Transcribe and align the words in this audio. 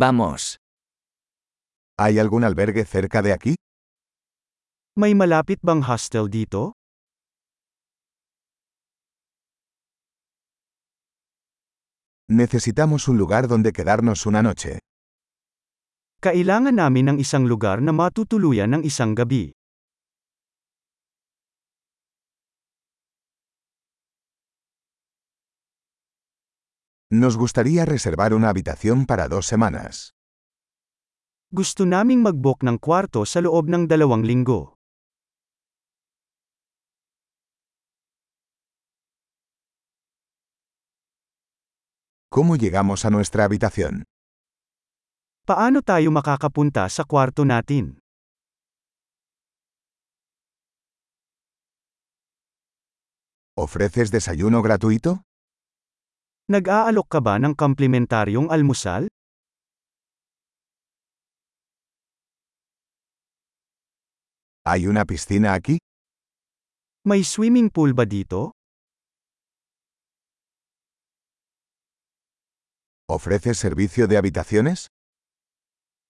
Vamos. 0.00 0.56
¿Hay 1.98 2.18
algún 2.18 2.42
albergue 2.42 2.86
cerca 2.86 3.20
de 3.20 3.34
aquí? 3.34 3.54
May 4.96 5.12
malapit 5.12 5.60
bang 5.60 5.84
hostel 5.84 6.30
dito? 6.30 6.72
Necesitamos 12.32 13.08
un 13.08 13.18
lugar 13.18 13.44
donde 13.46 13.76
quedarnos 13.76 14.24
una 14.24 14.40
noche. 14.40 14.80
Kailangan 16.24 16.80
namin 16.80 17.12
ng 17.12 17.18
isang 17.20 17.44
lugar 17.44 17.84
na 17.84 17.92
matutuluyan 17.92 18.72
ng 18.72 18.88
isang 18.88 19.12
gabi. 19.12 19.52
Nos 27.12 27.36
gustaría 27.36 27.84
reservar 27.84 28.34
una 28.34 28.50
habitación 28.50 29.04
para 29.04 29.26
dos 29.26 29.44
semanas. 29.44 30.14
Gusto 31.50 31.82
naming 31.82 32.22
mag-book 32.22 32.62
ng 32.62 32.78
kwarto 32.78 33.26
sa 33.26 33.42
loob 33.42 33.66
ng 33.66 33.90
dalawang 33.90 34.22
linggo. 34.22 34.78
¿Cómo 42.30 42.54
llegamos 42.54 43.02
a 43.02 43.10
nuestra 43.10 43.42
habitación? 43.42 44.06
Paano 45.42 45.82
tayo 45.82 46.14
makakapunta 46.14 46.86
sa 46.86 47.02
kwarto 47.02 47.42
natin? 47.42 47.98
¿Ofreces 53.58 54.14
desayuno 54.14 54.62
gratuito? 54.62 55.26
Nag-aalok 56.50 57.06
ka 57.06 57.22
ba 57.22 57.38
ng 57.38 57.54
komplementaryong 57.54 58.50
almusal? 58.50 59.06
¿Hay 64.66 64.90
una 64.90 65.06
piscina 65.06 65.54
aquí? 65.54 65.78
May 67.06 67.22
swimming 67.22 67.70
pool 67.70 67.94
ba 67.94 68.02
dito? 68.02 68.50
¿Ofreces 73.06 73.54
servicio 73.54 74.10
de 74.10 74.18
habitaciones? 74.18 74.90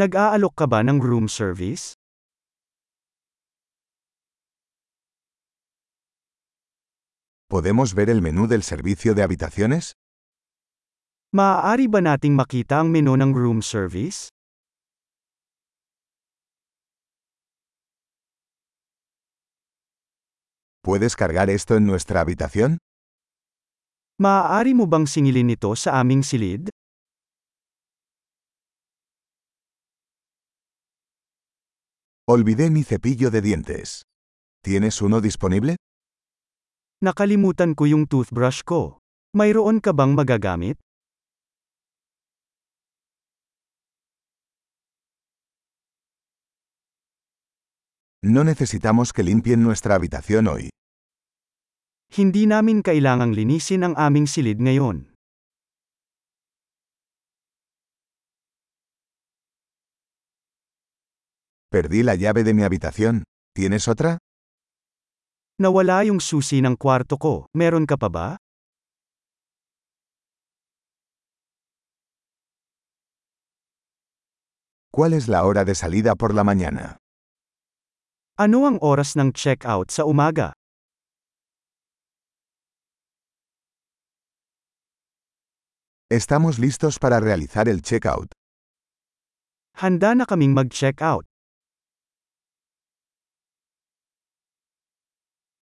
Nag-aalok 0.00 0.54
ka 0.56 0.64
ba 0.64 0.80
ng 0.80 0.96
room 1.04 1.28
service? 1.28 1.92
¿Podemos 7.52 7.92
ver 7.92 8.08
el 8.08 8.24
menú 8.24 8.48
del 8.48 8.62
servicio 8.62 9.12
de 9.12 9.22
habitaciones? 9.22 9.92
Maaari 11.32 11.88
ba 11.88 12.04
nating 12.04 12.36
makita 12.36 12.84
ang 12.84 12.92
menu 12.92 13.16
ng 13.16 13.32
room 13.32 13.64
service? 13.64 14.28
¿Puedes 20.84 21.16
cargar 21.16 21.48
esto 21.48 21.80
en 21.80 21.88
nuestra 21.88 22.20
habitación? 22.20 22.76
Maaari 24.20 24.76
mo 24.76 24.84
bang 24.84 25.08
singilin 25.08 25.48
ito 25.48 25.72
sa 25.72 25.96
aming 26.04 26.20
silid? 26.20 26.68
Olvidé 32.28 32.68
mi 32.68 32.84
cepillo 32.84 33.32
de 33.32 33.40
dientes. 33.40 34.04
¿Tienes 34.60 35.00
uno 35.00 35.24
disponible? 35.24 35.80
Nakalimutan 37.00 37.72
ko 37.72 37.88
yung 37.88 38.04
toothbrush 38.04 38.60
ko. 38.68 39.00
Mayroon 39.32 39.80
ka 39.80 39.96
bang 39.96 40.12
magagamit? 40.12 40.76
No 48.24 48.44
necesitamos 48.44 49.12
que 49.12 49.24
limpien 49.24 49.64
nuestra 49.64 49.96
habitación 49.96 50.46
hoy. 50.46 50.70
Hindi 52.14 52.46
namin 52.46 52.86
kailangang 52.86 53.34
linisin 53.34 53.82
ang 53.82 53.98
aming 53.98 54.30
silid 54.30 54.62
ngayon. 54.62 55.10
Perdí 61.66 62.06
la 62.06 62.14
llave 62.14 62.46
de 62.46 62.54
mi 62.54 62.62
habitación. 62.62 63.26
¿Tienes 63.58 63.90
otra? 63.90 64.22
Nawala 65.58 66.06
yung 66.06 66.22
susi 66.22 66.62
ng 66.62 66.78
kwarto 66.78 67.18
ko. 67.18 67.50
Meron 67.58 67.90
ka 67.90 67.98
pa 67.98 68.06
ba? 68.06 68.28
¿Cuál 74.94 75.18
es 75.18 75.26
la 75.26 75.42
hora 75.42 75.64
de 75.66 75.74
salida 75.74 76.14
por 76.14 76.38
la 76.38 76.44
mañana? 76.46 77.01
Ano 78.42 78.66
ang 78.66 78.82
oras 78.82 79.14
ng 79.14 79.30
check-out 79.30 79.94
sa 79.94 80.02
umaga? 80.02 80.50
Estamos 86.10 86.58
listos 86.58 86.98
para 86.98 87.22
realizar 87.22 87.70
el 87.70 87.86
check-out. 87.86 88.34
Handa 89.78 90.18
na 90.18 90.26
kaming 90.26 90.58
mag-check-out. 90.58 91.22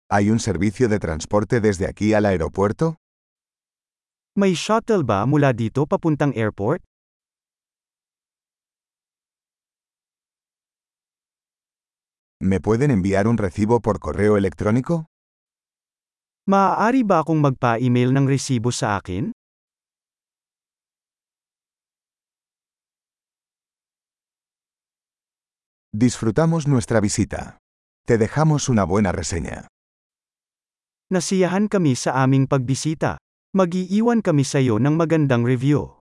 ¿Hay 0.06 0.31
un 0.31 0.38
servicio 0.38 0.87
de 0.87 1.02
transporte 1.02 1.58
desde 1.58 1.91
aquí 1.91 2.14
al 2.14 2.22
aeropuerto? 2.22 3.02
May 4.38 4.54
shuttle 4.54 5.02
ba 5.02 5.26
mula 5.26 5.50
dito 5.50 5.91
papuntang 5.91 6.38
airport? 6.38 6.87
¿Me 12.43 12.59
pueden 12.59 12.91
enviar 12.91 13.28
un 13.28 13.37
recibo 13.37 13.81
por 13.81 14.01
correo 14.01 14.39
electrónico? 14.39 15.05
Maaari 16.49 17.05
ba 17.05 17.21
akong 17.21 17.37
magpa-email 17.37 18.17
ng 18.17 18.25
resibo 18.25 18.73
sa 18.73 18.97
akin? 18.97 19.28
Disfrutamos 25.93 26.65
nuestra 26.65 27.05
visita. 27.05 27.61
Te 28.09 28.17
dejamos 28.17 28.73
una 28.73 28.89
buena 28.89 29.12
reseña. 29.12 29.69
Nasiyahan 31.12 31.69
kami 31.69 31.93
sa 31.93 32.25
aming 32.25 32.49
pagbisita. 32.49 33.21
Mag-iiwan 33.53 34.25
kami 34.25 34.49
sa 34.49 34.65
iyo 34.65 34.81
ng 34.81 34.97
magandang 34.97 35.45
review. 35.45 36.00